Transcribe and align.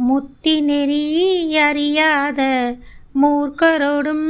முத்தி 0.00 0.60
நெறி 0.60 1.56
அறியாத 1.56 2.40
மூர்க்கரோடும் 3.22 4.28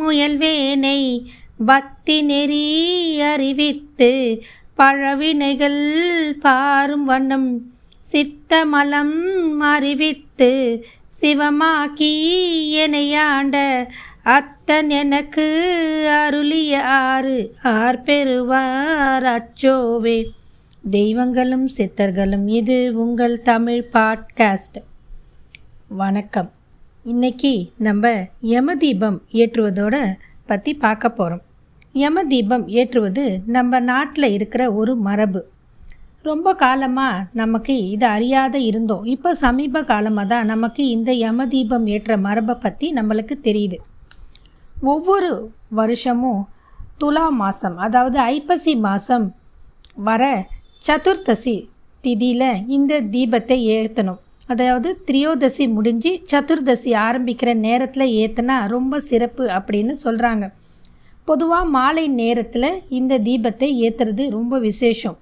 முயல்வேனை 0.00 1.24
பக்தி 1.66 2.22
நெறி 2.22 3.20
அறிவித்து 3.20 4.42
பழவினைகள் 4.76 5.82
பாரும் 6.40 7.04
வண்ணம் 7.04 7.60
சித்தமலம் 8.12 9.18
அறிவித்து 9.58 10.84
சிவமாக்கி 11.20 12.14
எனையாண்ட 12.82 13.86
அத்தன் 14.24 14.88
எனக்கு 14.88 15.48
அருளிய 16.08 16.82
ஆறு 16.84 17.54
ஆர் 17.62 18.02
பெறுவார் 18.02 19.22
அச்சோவே. 19.22 20.24
தெய்வங்களும் 20.90 21.68
சித்தர்களும் 21.78 22.48
இது 22.48 22.92
உங்கள் 22.94 23.42
தமிழ் 23.42 23.84
பாட்காஸ்ட். 23.92 24.88
வணக்கம். 25.98 26.48
இன்னைக்கு 27.04 27.50
நம்ம 27.86 28.10
யமதீபம் 28.50 29.16
ஏற்றுவதோட 29.40 29.94
பற்றி 30.50 30.72
பார்க்க 30.84 31.08
போகிறோம் 31.10 31.40
யமதீபம் 31.94 32.64
ஏற்றுவது 32.80 33.24
நம்ம 33.56 33.80
நாட்டில் 33.88 34.28
இருக்கிற 34.36 34.62
ஒரு 34.80 34.92
மரபு. 35.06 35.42
ரொம்ப 36.28 36.54
காலமாக 36.62 37.24
நமக்கு 37.40 37.76
இது 37.94 38.06
அறியாத 38.16 38.54
இருந்தோம். 38.68 39.02
இப்போ 39.14 39.32
சமீப 39.42 39.82
காலமாக 39.90 40.26
தான் 40.34 40.50
நமக்கு 40.52 40.84
இந்த 40.94 41.10
யமதீபம் 41.24 41.88
ஏற்ற 41.96 42.20
மரபை 42.28 42.56
பற்றி 42.66 42.92
நம்மளுக்கு 43.00 43.38
தெரியுது. 43.48 43.80
ஒவ்வொரு 44.94 45.32
வருஷமும் 45.80 46.40
துலா 47.02 47.28
மாதம் 47.42 47.78
அதாவது 47.88 48.18
ஐப்பசி 48.36 48.74
மாதம் 48.88 49.28
வர 50.10 50.32
சதுர்த்தசி 50.88 51.58
திதியில் 52.04 52.50
இந்த 52.78 53.04
தீபத்தை 53.14 53.60
ஏற்றணும் 53.76 54.22
அதாவது 54.50 55.02
திரியோதசி 55.06 55.68
முடிஞ்சு 55.72 56.20
சதுர்தசி 56.32 56.94
ஆரம்பிக்கிற 56.94 57.54
நேரத்தில் 57.54 58.06
ஏற்றினா 58.06 58.66
ரொம்ப 58.66 59.00
சிறப்பு 59.00 59.46
அப்படின்னு 59.48 59.94
சொல்கிறாங்க 60.04 60.52
பொதுவாக 61.24 61.64
மாலை 61.64 62.08
நேரத்தில் 62.08 62.82
இந்த 62.88 63.18
தீபத்தை 63.18 63.68
ஏற்றுறது 63.80 64.28
ரொம்ப 64.28 64.58
விசேஷம். 64.58 65.18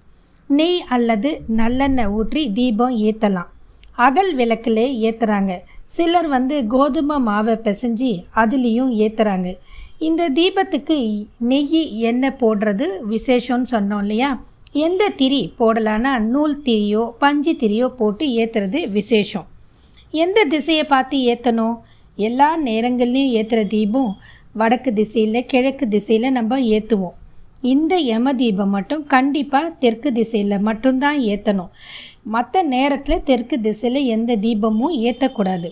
நெய் 0.50 0.80
அல்லது 0.88 1.40
நல்லெண்ணெய் 1.48 2.06
ஊற்றி 2.06 2.52
தீபம் 2.52 2.90
ஏற்றலாம் 2.90 3.50
அகல் 3.94 4.34
விளக்கிலே 4.34 5.10
ஏற்றுறாங்க 5.10 5.52
சிலர் 5.86 6.26
வந்து 6.26 6.66
கோதுமை 6.66 7.16
மாவை 7.18 7.54
பிசைஞ்சு 7.54 8.22
அதுலேயும் 8.34 8.90
ஏற்றுறாங்க 8.98 9.56
இந்த 9.98 10.28
தீபத்துக்கு 10.28 10.96
நெய் 11.38 11.90
எண்ணெய் 12.00 12.38
போடுறது 12.40 12.86
விசேஷம்னு 13.08 13.70
சொன்னோம் 13.70 13.98
இல்லையா? 13.98 14.40
எந்த 14.74 15.02
திரி 15.08 15.52
போடலான்னா 15.58 16.10
நூல் 16.32 16.56
திரியோ 16.64 17.10
பஞ்சு 17.18 17.52
திரியோ 17.60 17.86
போட்டு 17.88 18.24
ஏற்றுறது 18.40 18.80
விசேஷம். 18.90 19.46
எந்த 20.10 20.44
திசையை 20.44 20.84
பார்த்து 20.84 21.16
ஏற்றணும் 21.32 21.76
எல்லா 22.16 22.48
நேரங்கள்லேயும் 22.62 23.34
ஏற்றுற 23.40 23.66
தீபம் 23.66 24.12
வடக்கு 24.52 24.92
திசையில் 24.92 25.46
கிழக்கு 25.46 25.88
திசையில் 25.88 26.30
நம்ம 26.30 26.58
ஏற்றுவோம் 26.58 27.16
இந்த 27.62 27.94
யம 27.98 28.32
தீபம் 28.34 28.68
மட்டும் 28.68 29.06
கண்டிப்பாக 29.06 29.74
தெற்கு 29.82 30.12
திசையில் 30.12 30.64
மட்டும்தான் 30.68 31.18
ஏற்றணும் 31.32 31.72
மற்ற 32.34 32.62
நேரத்தில் 32.62 33.22
தெற்கு 33.22 33.60
திசையில் 33.60 34.00
எந்த 34.04 34.36
தீபமும் 34.36 34.94
ஏற்றக்கூடாது 35.08 35.68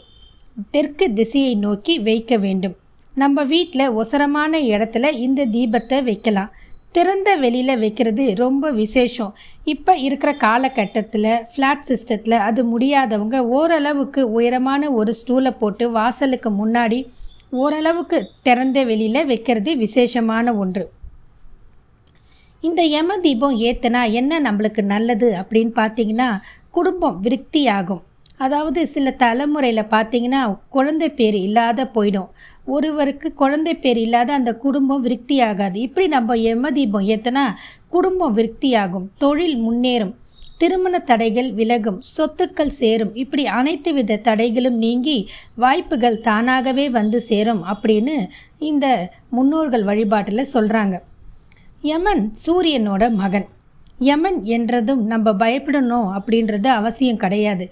தெற்கு 0.71 1.13
திசையை 1.13 1.55
நோக்கி 1.55 1.99
வைக்க 1.99 2.37
வேண்டும். 2.37 2.77
நம்ம 3.15 3.45
வீட்டில் 3.45 3.95
ஒசரமான 4.01 4.59
இடத்துல 4.59 5.11
இந்த 5.11 5.47
தீபத்தை 5.47 6.03
வைக்கலாம். 6.05 6.53
திறந்த 6.97 7.31
வெளியில் 7.43 7.81
வைக்கிறது 7.83 8.25
ரொம்ப 8.43 8.71
விசேஷம். 8.81 9.33
இப்போ 9.73 9.93
இருக்கிற 10.07 10.31
காலகட்டத்தில் 10.45 11.31
ஃப்ளாட் 11.53 11.87
சிஸ்டத்தில் 11.89 12.37
அது 12.49 12.61
முடியாதவங்க 12.73 13.39
ஓரளவுக்கு 13.59 14.23
உயரமான 14.39 14.91
ஒரு 14.99 15.13
ஸ்டூலை 15.21 15.53
போட்டு 15.63 15.87
வாசலுக்கு 15.99 16.51
முன்னாடி 16.61 17.01
ஓரளவுக்கு 17.63 18.19
திறந்த 18.47 18.79
வெளியில் 18.91 19.29
வைக்கிறது 19.33 19.73
விசேஷமான 19.85 20.55
ஒன்று. 20.62 20.85
இந்த 22.62 22.83
யம 22.95 23.19
தீபம் 23.27 23.56
ஏற்றுனா 23.69 24.03
என்ன 24.21 24.41
நம்மளுக்கு 24.47 24.83
நல்லது 24.95 25.29
அப்படின்னு 25.41 25.73
பார்த்தீங்கன்னா 25.81 26.29
குடும்பம் 26.77 27.19
விருத்தியாகும். 27.25 28.03
அதாவது 28.45 28.81
சில 28.95 29.11
தலைமுறையில் 29.23 29.91
பார்த்தீங்கன்னா 29.93 30.41
குழந்தை 30.75 31.09
பேர் 31.19 31.37
இல்லாத 31.47 31.85
போயிடும். 31.95 32.31
ஒருவருக்கு 32.66 33.32
குழந்தை 33.32 33.75
பேர் 33.75 33.97
இல்லாத 33.97 34.32
அந்த 34.32 34.53
குடும்பம் 34.54 35.00
விருத்தி 35.00 35.41
ஆகாது 35.41 35.81
இப்படி 35.81 36.06
நம்ம 36.06 36.34
எமதீபம் 36.34 37.06
ஏத்தனா 37.06 37.15
ஏற்றினா 37.15 37.44
குடும்பம் 37.88 38.37
விருத்தியாகும். 38.37 39.06
தொழில் 39.19 39.56
முன்னேறும். 39.56 40.15
திருமண 40.59 40.99
தடைகள் 40.99 41.53
விலகும். 41.53 42.03
சொத்துக்கள் 42.16 42.76
சேரும். 42.81 43.15
இப்படி 43.15 43.47
அனைத்து 43.47 43.93
வித 43.93 44.21
தடைகளும் 44.25 44.78
நீங்கி 44.84 45.28
வாய்ப்புகள் 45.56 46.21
தானாகவே 46.21 46.88
வந்து 46.88 47.21
சேரும் 47.21 47.62
அப்படின்னு 47.65 48.16
இந்த 48.59 48.87
முன்னோர்கள் 49.31 49.84
வழிபாட்டில் 49.84 50.53
சொல்கிறாங்க 50.55 50.97
யமன் 51.82 52.32
சூரியனோட 52.47 53.05
மகன். 53.12 53.47
யமன் 53.99 54.44
என்றதும் 54.44 55.03
நம்ம 55.06 55.31
பயப்படணும் 55.31 56.09
அப்படின்றது 56.19 56.66
அவசியம் 56.66 57.16
கிடையாது. 57.16 57.65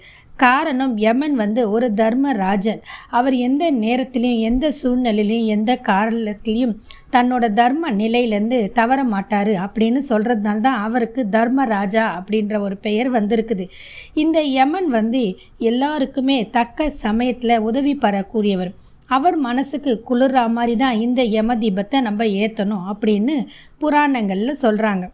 காரணம் 0.43 0.93
யமன் 1.03 1.35
வந்து 1.41 1.61
ஒரு 1.71 1.87
தர்மராஜன். 1.99 2.81
அவர் 3.17 3.35
எந்த 3.47 3.65
நேரத்திலையும் 3.83 4.43
எந்த 4.49 4.65
சூழ்நிலையிலையும் 4.79 5.51
எந்த 5.55 5.71
காரணத்திலையும் 5.89 6.73
தன்னோட 7.15 7.45
தர்ம 7.59 7.91
நிலையிலேருந்து 8.01 8.59
தவற 8.79 8.99
மாட்டார் 9.13 9.51
அப்படின்னு 9.65 10.01
சொல்கிறதுனால 10.09 10.65
தான் 10.67 10.81
அவருக்கு 10.87 11.23
தர்மராஜா 11.37 12.05
அப்படின்ற 12.17 12.59
ஒரு 12.59 12.77
பெயர் 12.77 13.11
வந்திருக்குது. 13.17 13.67
இந்த 14.13 14.37
யமன் 14.57 14.89
வந்து 14.97 15.23
எல்லாருக்குமே 15.71 16.37
தக்க 16.57 16.89
சமயத்தில் 17.05 17.63
உதவி 17.69 17.95
பெறக்கூடியவர். 18.05 18.73
அவர் 19.15 19.35
மனசுக்கு 19.47 19.91
குளிர்ற 20.09 20.39
மாதிரி 20.57 20.75
தான் 20.75 21.01
இந்த 21.07 21.21
யம 21.35 21.55
தீபத்தை 21.63 21.97
நம்ம 22.01 22.23
ஏற்றணும் 22.43 22.87
அப்படின்னு 22.93 23.35
புராணங்களில் 23.83 24.61
சொல்கிறாங்க 24.61 25.05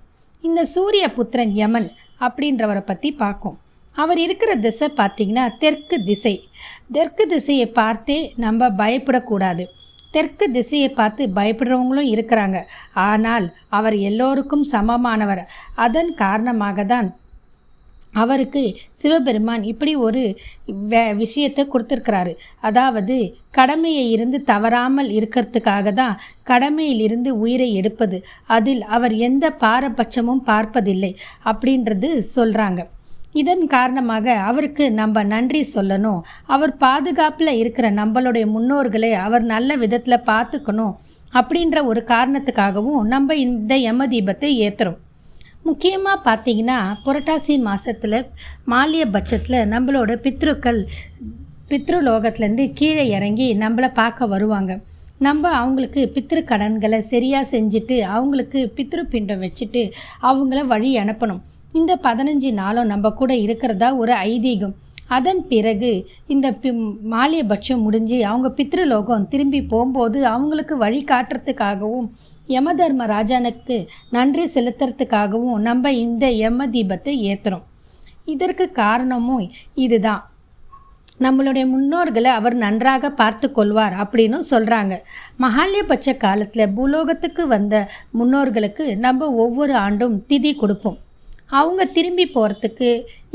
இந்த 0.43 0.61
சூரிய 0.75 1.05
புத்திரன் 1.17 1.55
யமன் 1.63 1.89
அப்படின்றவரை 2.25 2.83
பற்றி 2.85 3.09
பார்க்கும். 3.23 3.57
அவர் 3.95 4.19
இருக்கிற 4.25 4.51
திசை 4.55 4.87
பார்த்திங்கன்னா 4.97 5.45
தெற்கு 5.63 5.97
திசை. 6.09 6.35
தெற்கு 6.91 7.23
திசையை 7.27 7.67
பார்த்தே 7.79 8.19
நம்ம 8.37 8.69
பயப்படக்கூடாது. 8.81 9.63
தெற்கு 10.11 10.45
திசையை 10.51 10.89
பார்த்து 10.91 11.23
பயப்படுறவங்களும் 11.37 12.11
இருக்கிறாங்க. 12.13 12.57
ஆனால் 13.09 13.45
அவர் 13.69 13.97
எல்லோருக்கும் 14.09 14.65
சமமானவர். 14.73 15.43
அதன் 15.85 16.11
காரணமாக 16.23 16.83
தான் 16.83 17.09
அவருக்கு 18.21 18.61
சிவபெருமான் 19.01 19.63
இப்படி 19.63 19.91
ஒரு 20.05 20.21
வே 20.91 21.03
விஷயத்தை 21.21 21.63
கொடுத்துருக்கிறாரு. 21.65 22.33
அதாவது 22.67 23.15
கடமையை 23.51 24.05
இருந்து 24.15 24.37
தவறாமல் 24.43 25.09
இருக்கிறதுக்காக 25.17 25.93
தான் 25.93 26.17
கடமையிலிருந்து 26.51 27.31
உயிரை 27.43 27.69
எடுப்பது. 27.81 28.17
அதில் 28.57 28.81
அவர் 28.97 29.15
எந்த 29.27 29.53
பாரபட்சமும் 29.63 30.43
பார்ப்பதில்லை 30.51 31.11
அப்படின்றது 31.45 32.09
சொல்கிறாங்க 32.35 32.83
இதன் 33.39 33.63
காரணமாக 33.73 34.33
அவருக்கு 34.49 34.85
நம்ம 34.99 35.23
நன்றி 35.33 35.61
சொல்லணும். 35.75 36.19
அவர் 36.53 36.73
பாதுகாப்பில் 36.83 37.59
இருக்கிற 37.61 37.87
நம்மளுடைய 37.99 38.45
முன்னோர்களை 38.55 39.11
அவர் 39.25 39.45
நல்ல 39.53 39.75
விதத்தில் 39.83 40.25
பார்த்துக்கணும் 40.31 40.95
அப்படின்ற 41.39 41.77
ஒரு 41.91 42.01
காரணத்துக்காகவும் 42.13 43.03
நம்ம 43.13 43.35
இந்த 43.45 43.75
யம 43.87 44.07
தீபத்தை 44.13 44.51
ஏற்றுறோம் 44.65 44.99
முக்கியமாக 45.67 46.23
பார்த்தீங்கன்னா 46.27 46.77
புரட்டாசி 47.05 47.55
மாதத்தில் 47.67 48.19
மாலிய 48.71 49.03
பட்சத்தில் 49.15 49.69
நம்மளோட 49.73 50.11
பித்ருக்கள் 50.25 50.79
பித்ருலோகத்துலேருந்து 51.71 52.65
கீழே 52.79 53.03
இறங்கி 53.17 53.47
நம்மளை 53.63 53.89
பார்க்க 53.99 54.27
வருவாங்க. 54.33 54.71
நம்ம 55.27 55.43
அவங்களுக்கு 55.59 56.01
பித்ரு 56.15 56.41
கடன்களை 56.51 56.99
சரியாக 57.11 57.51
செஞ்சுட்டு 57.53 57.97
அவங்களுக்கு 58.15 58.59
பித்ரு 58.77 59.01
பிண்டம் 59.13 59.43
வச்சுட்டு 59.45 59.83
அவங்கள 60.29 60.61
வழி 60.73 60.91
அனுப்பணும். 61.03 61.41
இந்த 61.79 61.91
பதினஞ்சு 62.03 62.49
நாளும் 62.53 62.89
நம்ம 62.93 63.09
கூட 63.19 63.31
இருக்கிறதா 63.35 63.89
ஒரு 63.95 64.13
ஐதீகம். 64.31 64.73
அதன் 65.17 65.41
பிறகு 65.47 65.91
இந்த 66.33 66.47
மாலியபட்சம் 67.13 67.83
முடிஞ்சு 67.85 68.17
அவங்க 68.25 68.49
பித்ருலோகம் 68.57 69.27
திரும்பி 69.27 69.59
போகும்போது 69.71 70.19
அவங்களுக்கு 70.25 70.75
வழி 70.77 71.01
காட்டுறதுக்காகவும் 71.11 72.07
யம 72.55 72.73
தர்ம 72.73 73.07
ராஜானுக்கு 73.13 73.77
நன்றி 74.15 74.45
செலுத்துறதுக்காகவும் 74.53 75.59
நம்ம 75.67 75.93
இந்த 76.05 76.25
யம 76.43 76.67
தீபத்தை 76.75 77.13
ஏற்றுறோம் 77.29 77.65
இதற்கு 78.33 78.65
காரணமும் 78.81 79.45
இதுதான். 79.85 80.23
நம்மளுடைய 81.25 81.65
முன்னோர்களை 81.73 82.29
அவர் 82.39 82.55
நன்றாக 82.63 83.09
பார்த்து 83.19 83.47
கொள்வார் 83.51 83.95
அப்படின்னு 84.03 84.37
சொல்கிறாங்க 84.49 84.93
மகாலயபட்ச 85.43 86.17
காலத்தில் 86.17 86.73
பூலோகத்துக்கு 86.77 87.43
வந்த 87.47 87.75
முன்னோர்களுக்கு 88.19 88.85
நம்ம 89.05 89.29
ஒவ்வொரு 89.43 89.75
ஆண்டும் 89.85 90.15
திதி 90.29 90.53
கொடுப்போம். 90.55 90.99
அவங்க 91.59 91.81
திரும்பி 91.95 92.25
போகிறதுக்கு 92.35 92.89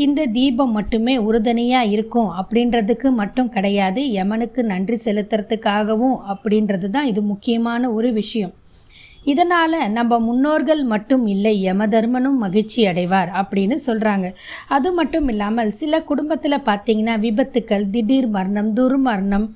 இந்த 0.05 0.27
தீபம் 0.37 0.75
மட்டுமே 0.79 1.15
உறுதுணையாக 1.29 1.93
இருக்கும் 1.95 2.31
அப்படின்றதுக்கு 2.41 3.09
மட்டும் 3.21 3.51
கிடையாது. 3.57 4.03
யமனுக்கு 4.19 4.63
நன்றி 4.73 4.99
செலுத்துறதுக்காகவும் 5.07 6.17
அப்படின்றது 6.35 6.89
தான் 6.91 7.11
இது 7.13 7.23
முக்கியமான 7.33 7.91
ஒரு 7.93 8.11
விஷயம். 8.13 8.55
இதனால் 9.33 9.77
நம்ம 9.93 10.19
முன்னோர்கள் 10.27 10.83
மட்டும் 10.91 11.25
இல்லை 11.27 11.53
யமதர்மனும் 11.69 12.37
மகிழ்ச்சி 12.43 12.81
அடைவார் 12.91 13.31
அப்படின்னு 13.41 13.77
சொல்கிறாங்க 13.87 14.27
அது 14.77 14.91
மட்டும் 14.93 15.29
இல்லாமல் 15.33 15.77
சில 15.81 16.01
குடும்பத்தில் 16.11 16.65
பார்த்தீங்கன்னா 16.69 17.15
விபத்துக்கள் 17.25 17.87
திடீர் 17.95 18.29
மரணம் 18.37 18.71
துர்மரணம் 18.77 19.47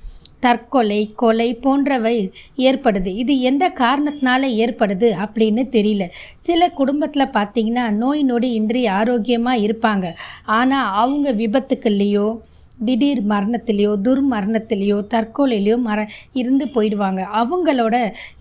தற்கொலை 0.41 1.01
கொலை 1.17 1.49
போன்றவை 1.55 2.17
ஏற்படுது. 2.57 3.11
இது 3.23 3.41
எந்த 3.41 3.65
காரணத்தினால 3.83 4.43
ஏற்படுது 4.63 5.09
அப்படின்னு 5.25 5.65
தெரியல. 5.77 6.05
சில 6.39 6.69
குடும்பத்தில் 6.71 7.35
பார்த்தீங்கன்னா 7.37 7.91
நோய் 7.91 8.23
நொடி 8.23 8.51
இன்றி 8.51 8.87
ஆரோக்கியமாக 8.87 9.65
இருப்பாங்க. 9.67 10.07
ஆனால் 10.59 10.93
அவங்க 11.03 11.33
விபத்துக்கள்லேயோ 11.33 12.29
திடீர் 12.81 13.23
மரணத்திலேயோ 13.32 13.93
துர்மரணத்திலேயோ 14.06 14.99
தற்கொலையிலையோ 15.15 15.77
மர 15.87 15.99
இருந்து 16.32 16.67
போயிடுவாங்க. 16.75 17.21
அவங்களோட 17.41 17.94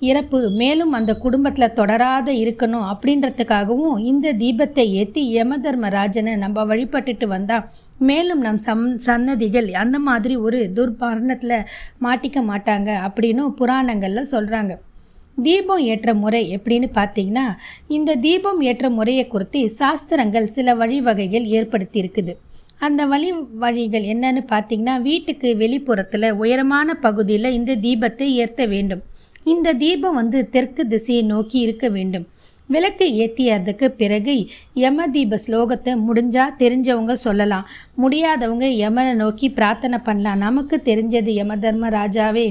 இறப்பு 0.09 0.39
மேலும் 0.51 0.91
அந்த 0.91 1.11
குடும்பத்தில் 1.17 1.75
தொடராத 1.75 2.27
இருக்கணும் 2.43 2.87
அப்படின்றதுக்காகவும் 2.91 3.97
இந்த 4.03 4.33
தீபத்தை 4.33 4.85
ஏற்றி 5.01 5.23
யமதர்மராஜனை 5.35 6.35
நம்ம 6.35 6.65
வழிபட்டுட்டு 6.65 7.27
வந்தால் 7.27 7.67
மேலும் 7.99 8.41
நம் 8.41 8.61
சம் 8.67 8.85
சன்னதிகள் 8.97 9.69
அந்த 9.75 9.99
மாதிரி 9.99 10.35
ஒரு 10.39 10.59
துர்மரணத்தில் 10.75 11.57
மாட்டிக்க 12.01 12.39
மாட்டாங்க 12.43 12.89
அப்படின்னு 13.07 13.45
புராணங்களில் 13.55 14.31
சொல்கிறாங்க 14.31 14.75
தீபம் 15.37 15.83
ஏற்ற 15.85 16.09
முறை 16.13 16.41
எப்படின்னு 16.55 16.87
பார்த்தீங்கன்னா 16.95 17.45
இந்த 17.87 18.15
தீபம் 18.15 18.61
ஏற்ற 18.61 18.85
முறையை 18.89 19.25
குறித்து 19.27 19.59
சாஸ்திரங்கள் 19.77 20.47
சில 20.47 20.73
வழிவகைகள் 20.75 21.45
ஏற்படுத்தி 21.51 21.97
இருக்குது 21.99 22.33
அந்த 22.79 23.05
வழி 23.05 23.29
வழிகள் 23.63 24.05
என்னன்னு 24.13 24.41
பார்த்தீங்கன்னா 24.51 25.01
வீட்டுக்கு 25.01 25.49
வெளிப்புறத்தில் 25.57 26.29
உயரமான 26.31 26.93
பகுதியில் 26.93 27.55
இந்த 27.57 27.75
தீபத்தை 27.75 28.27
ஏற்ற 28.43 28.65
வேண்டும். 28.65 29.01
இந்த 29.43 29.73
தீபம் 29.73 30.15
வந்து 30.15 30.39
தெற்கு 30.49 30.87
திசையை 30.87 31.23
நோக்கி 31.23 31.59
இருக்க 31.59 31.89
வேண்டும். 31.89 32.25
விளக்கு 32.67 33.05
ஏற்றியதுக்கு 33.23 33.87
பிறகு 34.01 34.33
யம 34.73 35.07
தீப 35.07 35.39
ஸ்லோகத்தை 35.47 35.93
முடிஞ்சால் 36.07 36.55
தெரிஞ்சவங்க 36.59 37.13
சொல்லலாம். 37.13 37.67
முடியாதவங்க 38.01 38.65
யமனை 38.83 39.13
நோக்கி 39.13 39.49
பிரார்த்தனை 39.49 39.99
பண்ணலாம். 40.03 40.37
நமக்கு 40.37 40.81
தெரிஞ்சது 40.85 41.33
யம 41.33 41.57
தர்ம 41.57 41.89
ராஜாவே. 41.89 42.47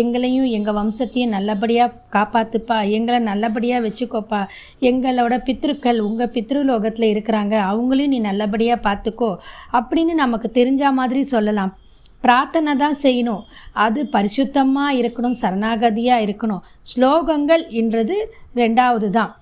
எங்களையும் 0.00 0.48
எங்கள் 0.56 0.76
வம்சத்தையும் 0.78 1.34
நல்லபடியாக 1.36 1.98
காப்பாற்றுப்பா 2.14 2.76
எங்களை 2.96 3.18
நல்லபடியாக 3.30 3.84
வச்சுக்கோப்பா. 3.86 4.40
எங்களோட 4.90 5.36
பித்ருக்கள் 5.48 5.98
உங்கள் 6.08 6.32
பித்ருலோகத்தில் 6.36 7.10
இருக்கிறாங்க. 7.12 7.54
அவங்களையும் 7.70 8.14
நீ 8.14 8.20
நல்லபடியாக 8.30 8.84
பார்த்துக்கோ 8.88 9.30
அப்படின்னு 9.80 10.14
நமக்கு 10.24 10.50
தெரிஞ்ச 10.60 10.92
மாதிரி 11.00 11.22
சொல்லலாம். 11.34 11.74
பிரார்த்தனை 12.24 12.72
தான் 12.82 12.98
செய்யணும். 13.04 13.44
அது 13.84 14.00
பரிசுத்தமாக 14.16 14.98
இருக்கணும் 15.02 15.38
சரணாகதியாக 15.42 16.24
இருக்கணும். 16.26 16.64
ஸ்லோகங்கள் 16.92 17.64
என்றது 17.82 18.16
ரெண்டாவது 18.62 19.08
தான் 19.18 19.32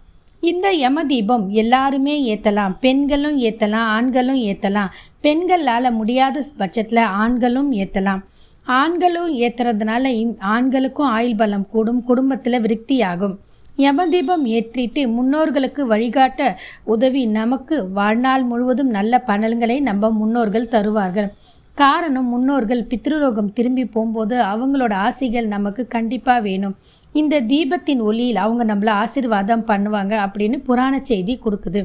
இந்த 0.51 0.67
யம 0.83 0.99
தீபம் 1.05 1.43
எல்லாருமே 1.63 2.13
ஏற்றலாம் 2.33 2.75
பெண்களும் 2.85 3.37
ஏற்றலாம் 3.49 3.89
ஆண்களும் 3.97 4.39
ஏற்றலாம் 4.51 4.93
பெண்களால் 5.27 5.97
முடியாத 5.99 6.45
பட்சத்தில் 6.61 7.03
ஆண்களும் 7.23 7.69
ஏற்றலாம் 7.83 8.23
ஆண்களும் 8.67 9.31
ஏற்றுறதுனால 9.39 10.35
ஆண்களுக்கும் 10.39 11.07
ஆயுள் 11.07 11.35
பலம் 11.35 11.67
கூடும் 11.71 12.05
குடும்பத்தில் 12.05 12.63
விருத்தியாகும். 12.63 13.37
யமதீபம் 13.79 14.45
ஏற்றிட்டு 14.57 15.03
முன்னோர்களுக்கு 15.17 15.81
வழிகாட்ட 15.81 16.57
உதவி 16.85 17.27
நமக்கு 17.27 17.89
வாழ்நாள் 17.91 18.45
முழுவதும் 18.45 18.89
நல்ல 18.89 19.19
பலன்களை 19.19 19.81
நம்ம 19.81 20.11
முன்னோர்கள் 20.11 20.69
தருவார்கள். 20.69 21.31
காரணம் 21.75 22.27
முன்னோர்கள் 22.27 22.87
பித்ருலோகம் 22.91 23.53
திரும்பி 23.53 23.85
போகும்போது 23.85 24.37
அவங்களோட 24.43 24.93
ஆசைகள் 24.93 25.47
நமக்கு 25.47 25.87
கண்டிப்பாக 25.87 26.41
வேணும். 26.41 26.77
இந்த 27.13 27.41
தீபத்தின் 27.41 28.01
ஒளியில் 28.01 28.37
அவங்க 28.37 28.65
நம்மளை 28.75 28.91
ஆசீர்வாதம் 29.03 29.67
பண்ணுவாங்க 29.67 30.15
அப்படின்னு 30.27 30.59
புராண 30.65 31.01
செய்தி 31.01 31.41
கொடுக்குது. 31.45 31.83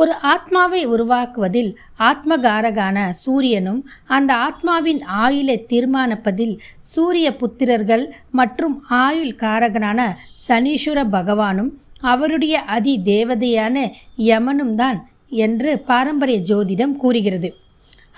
ஒரு 0.00 0.12
ஆத்மாவை 0.32 0.80
உருவாக்குவதில் 0.86 1.70
ஆத்மகாரகான 2.00 2.98
சூரியனும் 3.24 3.80
அந்த 4.06 4.30
ஆத்மாவின் 4.46 5.00
ஆயுளை 5.22 5.56
தீர்மானிப்பதில் 5.72 6.54
சூரிய 6.92 7.28
புத்திரர்கள் 7.40 8.04
மற்றும் 8.30 8.76
ஆயுள் 9.04 9.34
காரகனான 9.42 10.00
சனீஸ்வர 10.48 11.00
பகவானும் 11.16 11.70
அவருடைய 12.12 12.54
அதி 12.76 12.94
தேவதையான 13.04 13.76
யமனும் 14.30 14.74
தான் 14.74 14.98
என்று 15.46 15.70
பாரம்பரிய 15.90 16.38
ஜோதிடம் 16.50 16.96
கூறுகிறது. 16.96 17.48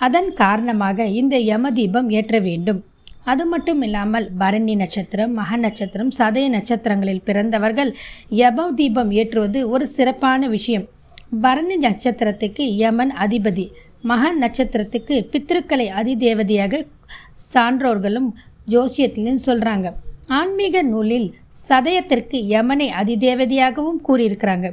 அதன் 0.05 0.29
காரணமாக 0.33 1.05
இந்த 1.21 1.35
யம 1.51 1.71
தீபம் 1.71 2.09
ஏற்ற 2.09 2.39
வேண்டும். 2.39 2.81
அது 3.23 3.45
மட்டும் 3.45 3.81
இல்லாமல் 3.81 4.27
பரணி 4.41 4.73
நட்சத்திரம் 4.75 5.33
மக 5.33 5.57
நட்சத்திரம் 5.57 6.11
சதய 6.19 6.47
நட்சத்திரங்களில் 6.49 7.25
பிறந்தவர்கள் 7.29 7.91
யம 8.41 8.67
தீபம் 8.81 9.11
ஏற்றுவது 9.11 9.61
ஒரு 9.69 9.87
சிறப்பான 9.87 10.47
விஷயம். 10.47 10.85
பரணி 11.31 11.75
நட்சத்திரத்துக்கு 11.75 12.63
யமன் 12.75 13.11
அதிபதி 13.19 13.65
மக 14.01 14.31
நட்சத்திரத்துக்கு 14.33 15.15
பித்திருக்களை 15.31 15.87
அதிதேவதையாக 15.99 16.83
சான்றோர்களும் 17.53 18.29
ஜோசியத்திலும் 18.71 19.43
சொல்கிறாங்க 19.45 19.87
ஆன்மீக 20.27 20.81
நூலில் 20.83 21.27
சதயத்திற்கு 21.69 22.37
யமனை 22.47 22.87
அதிதேவதையாகவும் 23.01 24.01
கூறியிருக்கிறாங்க. 24.07 24.67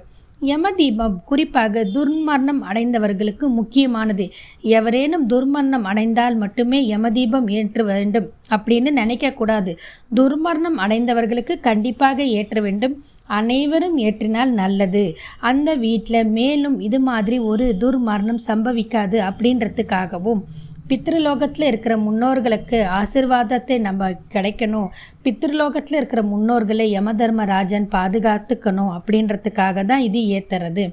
யமதீபம் 0.50 1.16
குறிப்பாக 1.24 1.84
துர்மரணம் 1.94 2.60
அடைந்தவர்களுக்கு 2.70 3.48
முக்கியமானது. 3.48 4.24
எவரேனும் 4.62 5.26
துர்மரணம் 5.28 5.86
அடைந்தால் 5.90 6.36
மட்டுமே 6.36 6.80
யமதீபம் 6.90 7.48
ஏற்ற 7.50 7.82
வேண்டும் 7.82 8.28
அப்படின்னு 8.48 8.90
நினைக்கக்கூடாது 9.00 9.72
துர்மரணம் 10.16 10.78
அடைந்தவர்களுக்கு 10.84 11.60
கண்டிப்பாக 11.60 12.24
ஏற்ற 12.38 12.60
வேண்டும். 12.60 12.94
அனைவரும் 13.26 13.98
ஏற்றினால் 13.98 14.52
நல்லது. 14.62 15.04
அந்த 15.40 15.70
வீட்டில் 15.74 16.30
மேலும் 16.38 16.80
இது 16.80 17.00
மாதிரி 17.00 17.38
ஒரு 17.52 17.66
துர்மரணம் 17.80 18.44
சம்பவிக்காது 18.46 19.18
அப்படின்றதுக்காகவும். 19.30 20.42
பித்ருலோகத்தில் 20.90 21.66
இருக்கிற 21.66 21.94
முன்னோர்களுக்கு 21.96 22.78
ஆசிர்வாதத்தை 23.00 23.76
நம்ம 23.78 24.10
கிடைக்கணும். 24.34 24.88
பித்ருலோகத்தில் 25.24 25.96
இருக்கிற 25.96 26.22
முன்னோர்களை 26.22 26.86
யமதர்மராஜன் 26.96 27.86
பாதுகாத்துக்கணும் 27.96 28.92
அப்படின்றதுக்காக 28.96 29.84
தான் 29.84 30.00
இது 30.00 30.22
ஏற்றுறது 30.36 30.84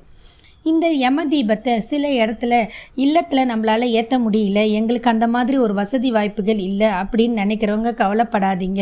இந்த 0.64 0.88
யம 0.94 1.26
தீபத்தை 1.26 1.74
சில 1.80 2.08
இடத்துல 2.22 2.54
இல்லத்தில் 2.96 3.50
நம்மளால் 3.52 3.94
ஏற்ற 4.00 4.16
முடியல 4.20 4.64
எங்களுக்கு 4.72 5.10
அந்த 5.10 5.28
மாதிரி 5.28 5.58
ஒரு 5.58 5.74
வசதி 5.74 6.12
வாய்ப்புகள் 6.12 6.62
இல்லை 6.70 6.90
அப்படின்னு 7.02 7.42
நினைக்கிறவங்க 7.44 7.92
கவலைப்படாதீங்க. 8.02 8.82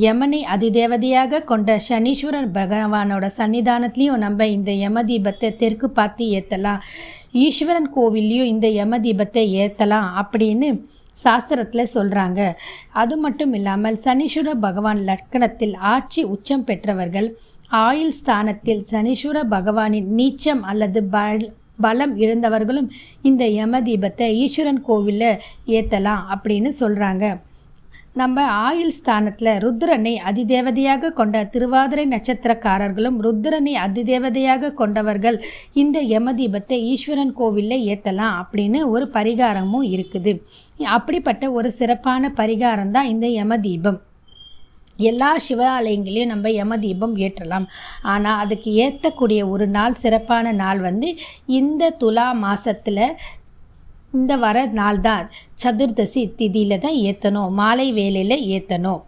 யமனை 0.00 0.38
அதிதேவதையாக 0.54 1.44
கொண்ட 1.44 1.80
சனீஸ்வரன் 1.88 2.48
பகவானோட 2.54 3.26
சன்னிதானத்துலேயும் 3.36 4.22
நம்ம 4.24 4.46
இந்த 4.46 4.70
யம 4.72 5.04
தீபத்தை 5.04 5.50
தெற்கு 5.56 5.90
பார்த்து 5.90 6.24
ஏற்றலாம் 6.38 6.80
ஈஸ்வரன் 7.34 7.88
கோவில்லையும் 7.94 8.50
இந்த 8.50 8.66
யம 8.74 8.98
தீபத்தை 8.98 9.44
ஏற்றலாம் 9.58 10.08
அப்படின்னு 10.20 10.68
சாஸ்திரத்தில் 11.16 11.92
சொல்கிறாங்க 11.94 12.40
அது 12.94 13.14
மட்டும் 13.16 13.52
இல்லாமல் 13.54 13.98
சனீஸ்வர 14.04 14.52
பகவான் 14.60 15.00
லக்கணத்தில் 15.04 15.74
ஆட்சி 15.90 16.22
உச்சம் 16.28 16.64
பெற்றவர்கள் 16.64 17.28
ஆயுள் 17.80 18.16
ஸ்தானத்தில் 18.16 18.82
சனீஸ்வர 18.90 19.38
பகவானின் 19.50 20.08
நீச்சம் 20.14 20.62
அல்லது 20.64 21.02
பல் 21.08 21.46
பலம் 21.80 22.14
இழந்தவர்களும் 22.16 22.88
இந்த 23.22 23.44
யம 23.52 23.80
தீபத்தை 23.82 24.28
ஈஸ்வரன் 24.38 24.84
கோவிலில் 24.84 25.40
ஏற்றலாம் 25.70 26.22
அப்படின்னு 26.34 26.70
சொல்கிறாங்க 26.80 27.24
நம்ம 28.20 28.42
ஆயுள் 28.66 28.94
ஸ்தானத்தில் 28.96 29.50
ருத்ரனை 29.64 30.12
அதிதேவதையாக 30.28 31.10
கொண்ட 31.18 31.36
திருவாதிரை 31.54 32.04
நட்சத்திரக்காரர்களும் 32.12 33.16
ருத்ரனை 33.26 33.74
அதிதேவதையாக 33.84 34.72
கொண்டவர்கள் 34.80 35.38
இந்த 35.82 35.98
யமதீபத்தை 36.12 36.78
ஈஸ்வரன் 36.92 37.34
கோவிலில் 37.40 37.84
ஏற்றலாம் 37.92 38.38
அப்படின்னு 38.42 38.80
ஒரு 38.94 39.06
பரிகாரமும் 39.16 39.86
இருக்குது. 39.94 40.34
அப்படிப்பட்ட 40.96 41.44
ஒரு 41.58 41.70
சிறப்பான 41.80 42.32
பரிகாரம் 42.40 42.94
தான் 42.96 43.10
இந்த 43.14 43.26
யமதீபம். 43.40 43.98
எல்லா 45.10 45.30
சிவாலயங்களையும் 45.46 46.32
நம்ம 46.32 46.48
யமதீபம் 46.60 47.14
ஏற்றலாம். 47.26 47.64
ஆனால் 48.12 48.40
அதுக்கு 48.42 48.70
ஏற்றக்கூடிய 48.84 49.40
ஒரு 49.54 49.66
நாள் 49.76 50.00
சிறப்பான 50.02 50.52
நாள் 50.64 50.80
வந்து 50.88 51.08
இந்த 51.60 51.94
துலா 52.02 52.28
மாதத்தில் 52.44 53.06
இந்த 54.14 54.32
வர 54.38 54.66
நாள் 54.74 55.00
தான் 55.00 55.26
சதுர்தசி 55.62 56.22
திதியில் 56.38 56.76
தான் 56.78 57.00
ஏற்றணும் 57.04 57.54
மாலை 57.54 57.88
வேலையில் 57.94 58.44
ஏற்றணும் 58.50 59.02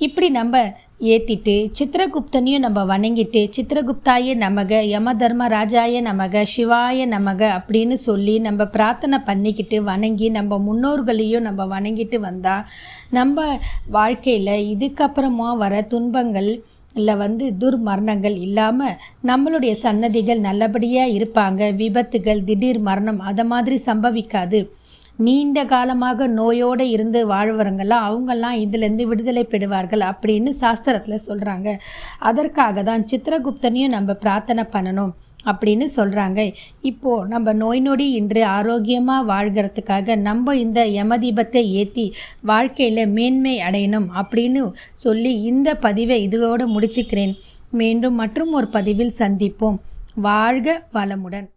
இப்படி 0.00 0.28
நம்ம 0.32 0.56
ஏற்றிட்டு 1.06 1.54
சித்திரகுப்தனையும் 1.76 2.64
நம்ம 2.64 2.80
வணங்கிட்டு 2.84 3.40
சித்திரகுப்தாய 3.54 4.34
நமக 4.36 4.80
யம 4.86 5.14
தர்ம 5.14 5.48
ராஜாய 5.48 6.00
நமக 6.02 6.42
சிவாய 6.52 7.06
நமக 7.06 7.42
அப்படின்னு 7.56 7.96
சொல்லி 8.02 8.34
நம்ம 8.40 8.64
பிரார்த்தனை 8.74 9.18
பண்ணிக்கிட்டு 9.26 9.78
வணங்கி 9.84 10.28
நம்ம 10.30 10.58
முன்னோர்களையும் 10.64 11.46
நம்ம 11.48 11.66
வணங்கிட்டு 11.66 12.20
வந்தால் 12.20 12.66
நம்ம 13.10 13.46
வாழ்க்கையில் 13.90 14.54
இதுக்கப்புறமா 14.70 15.50
வர 15.56 15.82
துன்பங்கள் 15.90 16.50
இல்லை 16.94 17.14
வந்து 17.16 17.44
துர்மரணங்கள் 17.60 18.36
இல்லாமல் 18.46 18.98
நம்மளுடைய 19.28 19.72
சன்னதிகள் 19.84 20.40
நல்லபடியாக 20.48 21.14
இருப்பாங்க. 21.18 21.60
விபத்துகள் 21.82 22.44
திடீர் 22.44 22.80
மரணம் 22.88 23.20
அதை 23.30 23.44
மாதிரி 23.44 23.78
சம்பவிக்காது. 23.86 24.60
நீண்ட 25.18 25.64
காலமாக 25.64 26.26
நோயோடு 26.26 26.90
இருந்து 26.90 27.26
வாழ்வரங்கள்லாம் 27.26 28.06
அவங்கெல்லாம் 28.08 28.56
இதிலேருந்து 28.64 29.04
விடுதலை 29.04 29.44
பெறுவார்கள் 29.44 30.00
அப்படின்னு 30.00 30.50
சாஸ்திரத்தில் 30.50 31.24
சொல்கிறாங்க 31.28 31.76
அதற்காக 32.18 32.82
தான் 32.82 33.06
சித்திரகுப்தனையும் 33.10 33.94
நம்ம 33.96 34.12
பிரார்த்தனை 34.14 34.64
பண்ணணும் 34.74 35.12
அப்படின்னு 35.46 35.86
சொல்கிறாங்க 35.96 36.52
இப்போது 36.82 37.28
நம்ம 37.28 37.52
நோய் 37.52 37.80
நொடி 37.80 38.12
இன்று 38.12 38.42
ஆரோக்கியமாக 38.44 39.28
வாழ்கிறதுக்காக 39.32 40.16
நம்ம 40.16 40.56
இந்த 40.56 40.86
யமதீபத்தை 40.86 41.70
ஏற்றி 41.70 42.12
வாழ்க்கையில் 42.42 43.12
மேன்மை 43.12 43.56
அடையணும் 43.58 44.08
அப்படின்னு 44.22 44.62
சொல்லி 44.94 45.42
இந்த 45.42 45.74
பதிவை 45.74 46.22
இதோடு 46.22 46.66
முடிச்சுக்கிறேன். 46.74 47.34
மீண்டும் 47.70 48.14
மற்றும் 48.14 48.52
ஒரு 48.52 48.68
பதிவில் 48.68 49.18
சந்திப்போம். 49.18 49.78
வாழ்க 50.14 50.82
வளமுடன். 50.92 51.53